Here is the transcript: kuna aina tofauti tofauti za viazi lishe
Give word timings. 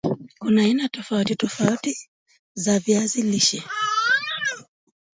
kuna 0.39 0.61
aina 0.61 0.89
tofauti 0.89 1.35
tofauti 1.35 2.09
za 2.53 2.79
viazi 2.79 3.21
lishe 3.21 3.63